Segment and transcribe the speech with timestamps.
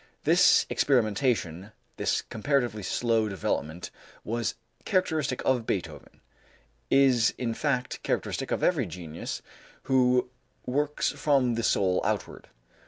[0.23, 3.91] This experimentation, this comparatively slow development,
[4.23, 6.21] was characteristic of Beethoven;
[6.89, 9.43] is, in fact, characteristic of every genius
[9.83, 10.27] who
[10.65, 12.49] works from the soul outward.